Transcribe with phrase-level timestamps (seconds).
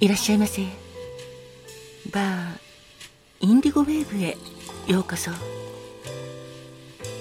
[0.00, 0.62] いらっしゃいませ。
[2.10, 2.58] バー
[3.40, 4.38] インディゴウェーブへ
[4.90, 5.30] ようこそ。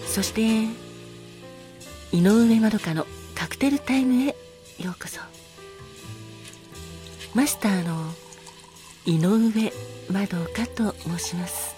[0.07, 0.63] そして
[2.15, 3.05] 井上まどかの
[3.35, 4.27] カクテルタイムへ
[4.81, 5.19] ようこそ。
[7.35, 8.13] マスターの
[9.05, 9.73] 井上
[10.09, 11.75] まどかと申します。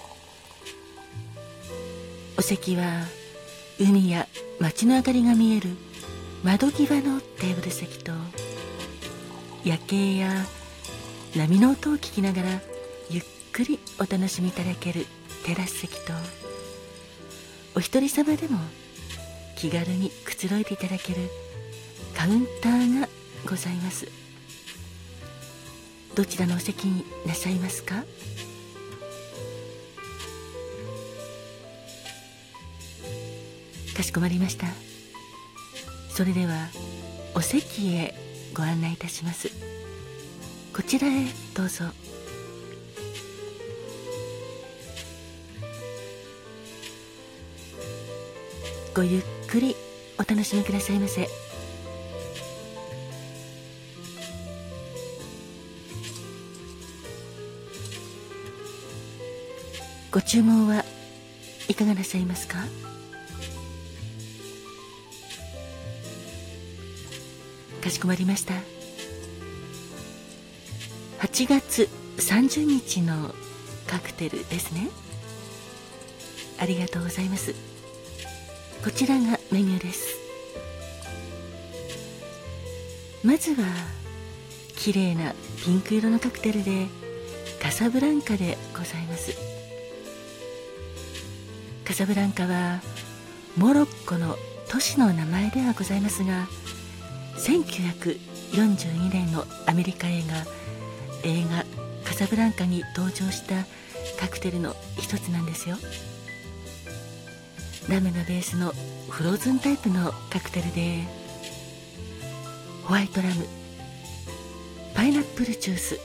[2.38, 3.06] お席は
[3.80, 4.28] 海や
[4.60, 5.70] 街の明かりが見える
[6.44, 8.12] 窓際のテーブル席と
[9.64, 10.30] 夜景や
[11.36, 12.50] 波の音を聞きながら
[13.10, 15.06] ゆっくりお楽しみいただける
[15.46, 16.12] テラス席と
[17.74, 18.60] お一人様でも
[19.56, 21.30] 気軽にくつろいでいただける
[22.18, 23.08] カウンターが
[23.50, 24.08] ございます。
[26.16, 28.04] どちらのお席になさいますか？
[33.96, 34.68] かしこまりました。
[36.10, 36.68] それでは
[37.34, 38.14] お席へ
[38.54, 39.50] ご案内いたします。
[40.74, 41.86] こちらへどうぞ。
[48.96, 49.76] ごゆっくり
[50.18, 51.30] お楽しみくださいませ。
[60.12, 60.84] ご注文は
[61.70, 62.58] いかがなさいますか？
[67.82, 68.81] かしこまりました。
[71.22, 73.36] 8月30日の
[73.86, 74.90] カクテルですね。
[76.60, 77.54] ありがとうございます。
[78.84, 80.18] こちらがメニューです。
[83.24, 83.68] まずは
[84.76, 86.88] 綺麗なピンク色のカクテルで
[87.62, 89.38] カサブランカでございます。
[91.86, 92.82] カサブランカは
[93.56, 94.38] モロッコの
[94.70, 96.48] 都市の名前ではございますが
[97.36, 100.61] 1942年のアメリカ映画
[101.24, 101.66] 映画
[102.04, 103.66] 「カサブランカ」に登場した
[104.20, 105.78] カクテルの一つなんですよ。
[107.90, 108.74] ラムのベースの
[109.10, 111.04] フローズンタイプのカクテルで
[112.84, 113.46] ホワイトラム
[114.94, 116.00] パイナップルジュース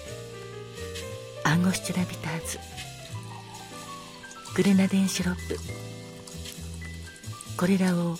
[1.44, 2.58] アンゴスチュラビターズ
[4.54, 5.58] グレナデンシロップ
[7.56, 8.16] これらを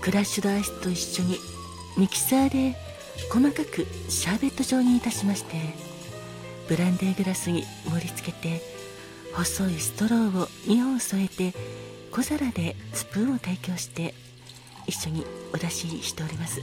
[0.00, 1.38] クラッシュドアイスと一緒に
[1.96, 2.76] ミキサーで
[3.30, 5.91] 細かくシャーベット状にいたしまして
[6.72, 8.62] ブランデーグラスに盛り付けて
[9.34, 11.52] 細いストローを2本添えて
[12.10, 14.14] 小皿でスプーンを提供して
[14.86, 16.62] 一緒にお出ししております。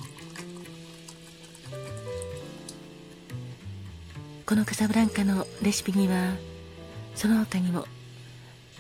[4.48, 6.34] このカサブランカのレシピには
[7.14, 7.86] その他にも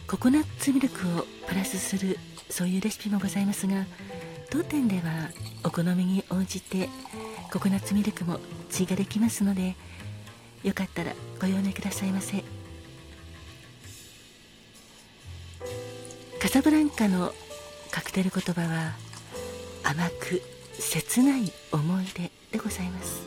[0.07, 2.17] ココナッツミルクをプラスする
[2.49, 3.85] そういうレシピもございますが
[4.49, 5.29] 当店では
[5.63, 6.89] お好みに応じて
[7.53, 8.39] ココナッツミルクも
[8.71, 9.75] 追加できますので
[10.63, 12.43] よかったらご用命くださいませ。
[16.39, 17.33] カサブランカの
[17.91, 18.93] カクテル言葉は
[19.83, 20.41] 甘く
[20.79, 23.21] 切ない思い出でございます。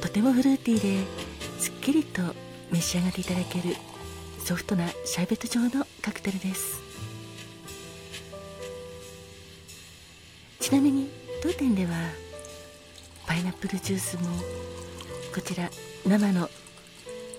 [0.00, 2.22] とてもフルーティーですっきりと
[2.70, 3.76] 召し上がっていただける
[4.44, 6.80] ソフトなシャーベット状のカクテルです。
[10.60, 11.10] ちなみに
[11.42, 11.92] 当店では
[13.26, 14.22] パイナップルジュースも
[15.36, 15.68] こちら
[16.06, 16.48] 生の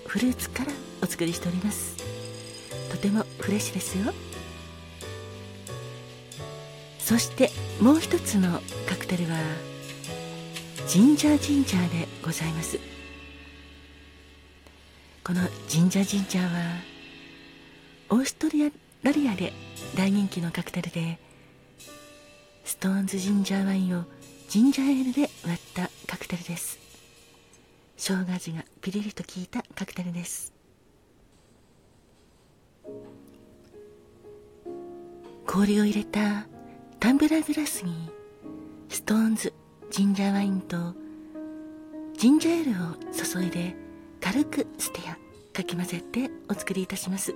[0.05, 0.71] フルーツから
[1.01, 1.97] お作りしております。
[2.91, 4.13] とてもフレッシュですよ。
[6.99, 7.49] そして
[7.81, 9.39] もう一つのカクテルは
[10.87, 12.79] ジンジャージンジャーでございます。
[15.23, 16.49] このジンジャージンジャーは
[18.11, 18.47] オースト
[19.01, 19.53] ラリアで
[19.95, 21.17] 大人気のカクテルで
[22.63, 24.03] ストーンズジンジャーワインを
[24.49, 26.85] ジンジャーエールで割ったカクテルです。
[27.97, 30.53] 生姜味がピリリと効いたカクテルです。
[35.47, 36.45] 氷を入れた
[36.99, 38.11] タンブラーグラスに
[38.89, 39.53] ストーンズ
[39.89, 40.93] ジンジャーワインと
[42.17, 43.75] ジンジャーエールを注いで
[44.21, 45.17] 軽くステア
[45.53, 47.33] かき混ぜてお作りいたします。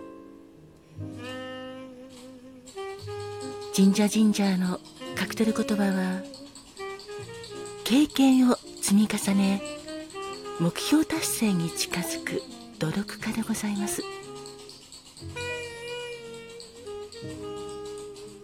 [3.73, 4.79] ジンジャージンジャーの
[5.15, 6.21] カクテル言葉は
[7.83, 9.70] 経験を積み重ね
[10.61, 12.43] 目標達成に近づく
[12.77, 14.03] 努力家でございます。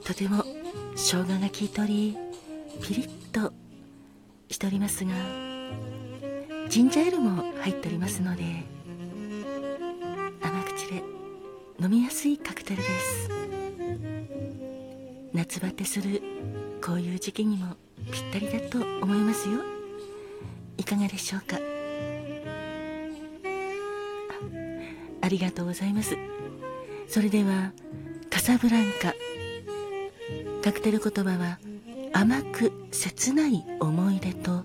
[0.04, 0.44] とても
[0.96, 2.18] 生姜が効いており
[2.82, 3.54] ピリッと
[4.50, 5.12] しておりますが
[6.70, 8.44] ジンジャーエールも入っておりますので
[10.42, 11.04] 甘口で
[11.80, 13.30] 飲みやすいカクテルです。
[15.34, 16.24] 夏バテする
[16.84, 17.76] こういう時期にも
[18.12, 19.60] ぴったりだと思いますよ。
[20.80, 21.60] いかがでしょうか？
[25.28, 26.16] ありがとうございます。
[27.10, 27.74] それでは
[28.30, 29.14] カサブランカ。
[30.64, 31.60] カクテル言葉は
[32.14, 34.64] 甘く切ない思い出と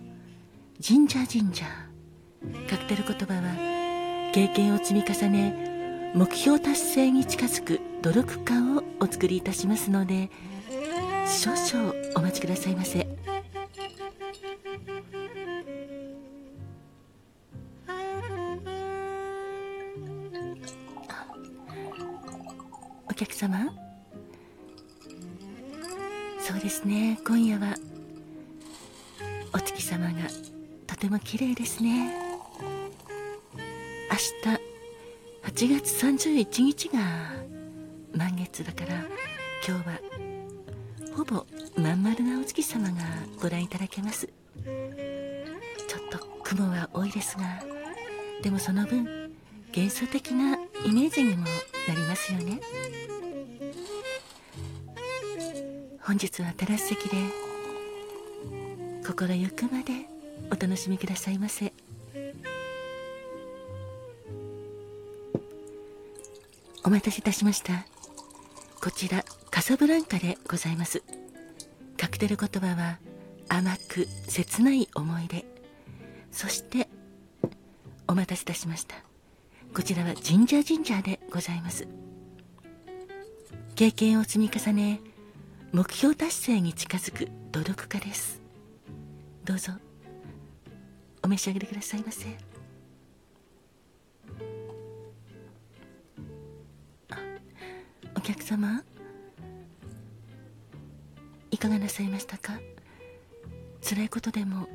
[0.78, 1.66] ジンジャージンジャ。
[1.66, 10.30] ーカクテル言葉は経験を積み重ね目標達成に近づく努力家をお作りいたしますので
[11.26, 13.21] 少々お待ちくださいませ。
[23.12, 23.70] お客様？
[26.40, 27.20] そうですね。
[27.26, 27.74] 今夜は
[29.52, 30.14] お月様が
[30.86, 32.10] とても綺麗ですね。
[34.10, 34.16] 明
[35.46, 37.00] 日8月31日が
[38.16, 39.04] 満月だから
[39.68, 40.00] 今日は
[41.14, 41.44] ほぼ
[41.76, 42.94] まん丸なお月様が
[43.42, 44.26] ご覧いただけます。
[44.26, 47.62] ちょっと雲は多いですが
[48.42, 49.04] でもその分
[49.68, 50.54] 幻想的な
[50.86, 51.44] イメージにも
[51.88, 52.60] なりますよね。
[56.00, 57.16] 本日はテラス席で
[59.06, 59.92] 心ゆくまで
[60.50, 61.72] お楽しみくださいませ。
[66.84, 67.86] お待たせいたしました。
[68.80, 71.02] こちらカサブランカでございます。
[71.96, 72.98] カクテル言葉は
[73.48, 75.44] 甘く切ない思い出。
[76.32, 76.88] そして
[78.08, 78.96] お待たせいたしました。
[79.72, 81.88] こちらはジンジャージンジャーでございます。
[83.74, 85.00] 経験を積み重ね
[85.72, 88.42] 目標達成に近づく努力家です。
[89.44, 89.72] どうぞ
[91.22, 92.26] お召し上がりくださいませ。
[98.14, 98.84] お客様
[101.50, 102.60] いかがなさいましたか？
[103.82, 104.68] 辛いことでも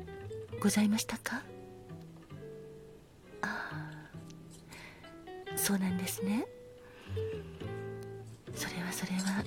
[0.60, 1.42] ございましたか？
[5.68, 6.46] そうなんですね。
[8.54, 9.44] それはそれは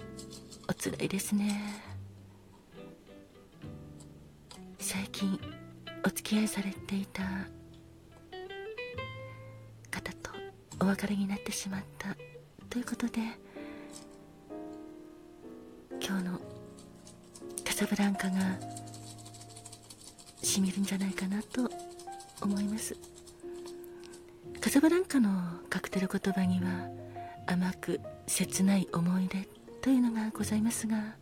[0.70, 1.82] おつらいですね。
[4.78, 5.40] 最近
[6.06, 7.24] お付き合いされていた
[9.90, 10.30] 方と
[10.80, 12.16] お別れになってしまった
[12.70, 13.14] ということで
[16.00, 16.40] 今日の
[17.66, 18.60] カサブランカが
[20.44, 21.68] しみるんじゃないかなと
[22.44, 23.11] 思います。
[24.62, 25.32] カサブランカの
[25.72, 26.88] カクテル言葉には
[27.48, 29.48] 甘く切ない思い出
[29.82, 31.16] というのがございますが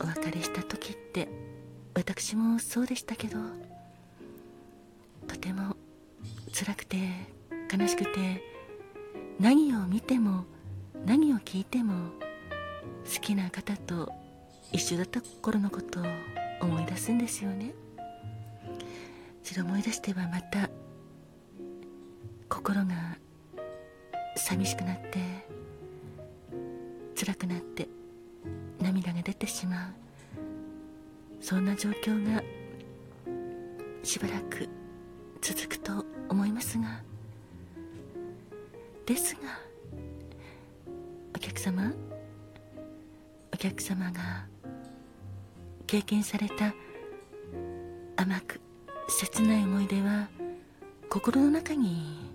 [0.00, 1.28] お別れした時って
[1.94, 3.38] 私もそうでしたけど
[5.28, 5.76] とても
[6.54, 6.96] 辛くて
[7.70, 8.42] 悲しくて
[9.38, 10.46] 何を見ても
[11.04, 11.92] 何を聞いても
[13.04, 14.10] 好きな方と
[14.72, 16.04] 一緒だった頃のことを
[16.62, 17.74] 思い出すんですよね。
[19.42, 20.70] それ思い出してはまた
[22.72, 22.94] 心が
[24.34, 25.18] 寂しくなって
[27.14, 27.86] 辛くなって
[28.80, 30.02] 涙が出てしまう。
[31.38, 32.42] そんな状況が
[34.02, 34.70] しばらく
[35.42, 37.02] 続くと思いますが
[39.04, 39.40] ですが
[41.36, 41.92] お客様
[43.52, 44.46] お客様が
[45.86, 46.72] 経験された
[48.16, 48.62] 甘く
[49.08, 50.28] 切ない思い出は
[51.10, 52.31] 心の中に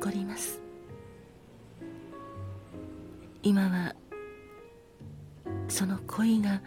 [0.00, 0.58] 残ります。
[3.42, 3.94] 今は
[5.68, 6.62] その恋が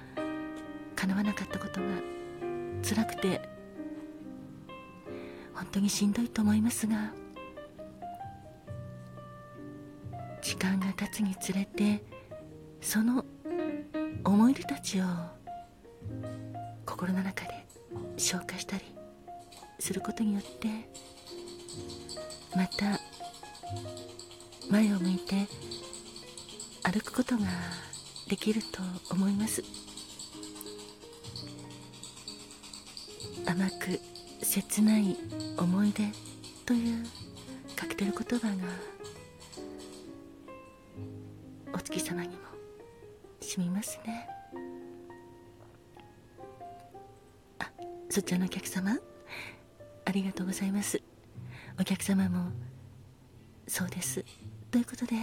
[0.95, 1.87] 叶わなかったことが
[2.83, 3.41] 辛くて
[5.55, 7.11] 本当にしんどいと思いますが
[10.41, 12.03] 時間が経つにつれて
[12.81, 13.25] その
[14.23, 15.03] 思い出たちを
[16.85, 17.65] 心の中で
[18.17, 18.83] 消化したり
[19.79, 20.67] することによって
[22.55, 23.12] また
[24.69, 25.47] 前を向いて
[26.83, 27.45] 歩くことが
[28.27, 29.63] できると思います。
[33.45, 33.99] 甘く
[34.41, 35.17] 切ない
[35.57, 36.11] 思い出
[36.65, 37.05] という
[37.75, 38.53] カクテル言葉が
[41.73, 42.35] お月様にも
[43.41, 44.27] 染みますね。
[47.59, 47.69] あ
[48.09, 48.97] そちらのお客様
[50.05, 51.01] ありがとうございます。
[51.79, 52.51] お客様も
[53.67, 54.23] そうです。
[54.73, 55.15] ということで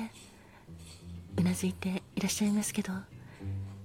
[1.37, 2.93] うなずいていらっしゃいますけど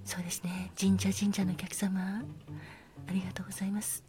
[0.04, 0.70] そうですね。
[0.80, 2.22] 神社神社のお客様
[3.08, 4.04] ありがとうございます。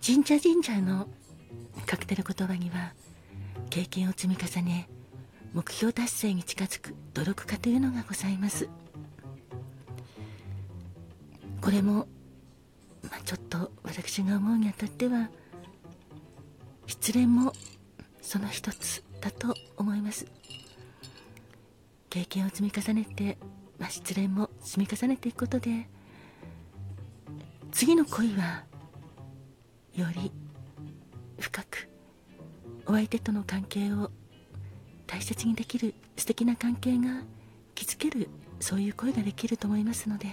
[0.00, 1.08] 神社神社の
[1.86, 2.92] カクテル言葉には
[3.68, 4.88] 経験を積み重ね
[5.52, 8.68] 目標達成に近づく努力家というのがございます。
[11.60, 12.06] これも、
[13.02, 15.30] まあ、ちょっと私が思うにあたっては
[16.86, 17.52] 失恋も
[18.22, 19.05] その一つ。
[19.20, 20.26] だと思います。
[22.16, 23.36] 経験を積み重ねて、
[23.78, 25.86] まあ、失恋も積み重ねていくことで
[27.72, 28.64] 次の恋は
[29.94, 30.32] より
[31.38, 31.90] 深く
[32.86, 34.10] お相手との関係を
[35.06, 37.22] 大切にできる素敵な関係が
[37.74, 38.30] 築ける
[38.60, 40.28] そういう恋ができると思いますので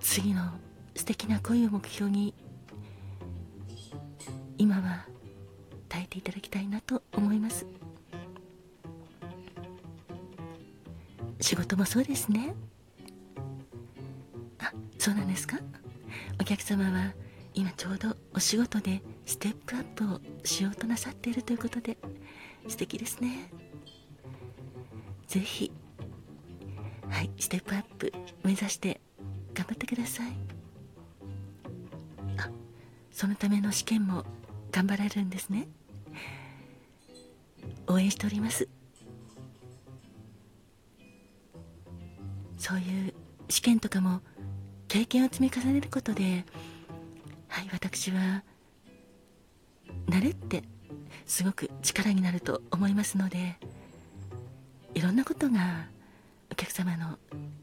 [0.00, 0.50] 次の
[0.94, 2.34] 素敵な恋を目標に
[4.58, 5.06] 今は
[6.12, 7.64] ていただきたいなと思います。
[11.40, 12.54] 仕事もそうですね。
[14.58, 15.58] あそうなんですか？
[16.38, 17.14] お客様は
[17.54, 21.96] 今ちょうどお仕事でステップアップをしようとなさっているということで
[22.68, 23.50] 素敵ですね。
[25.26, 25.72] ぜひ
[27.08, 28.12] はいステップアップ
[28.44, 29.00] 目指して
[29.54, 30.32] 頑張ってください。
[32.36, 32.50] あ
[33.10, 34.24] そのための試験も
[34.70, 35.68] 頑張られるんですね。
[37.86, 38.68] 応援しております。
[42.58, 43.14] そういう
[43.48, 44.20] 試験とかも
[44.86, 46.44] 経験を積み重ねることで
[47.48, 48.44] はい私は
[50.06, 50.62] 慣れって
[51.26, 53.58] すごく力になると思いますので
[54.94, 55.86] いろんなことが
[56.52, 57.18] お客様の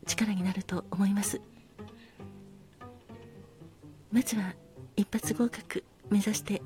[0.06, 1.40] 力になると思います。
[4.12, 4.54] まずは
[4.98, 6.62] 一発合格目指して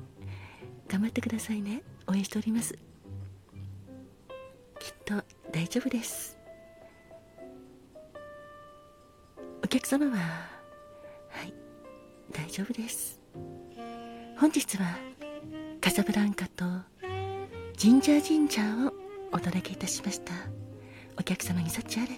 [0.88, 1.82] 頑張ってくださいね。
[2.08, 2.76] 応援しております。
[5.04, 5.14] と
[5.52, 6.38] 大丈夫です。
[9.62, 11.52] お客様ははい
[12.32, 13.20] 大丈夫です。
[14.38, 14.96] 本日は
[15.80, 16.64] カサブランカと
[17.76, 18.92] ジンジャージンジャーを
[19.32, 20.32] お届けいたしました。
[21.18, 22.08] お客様に幸あれ。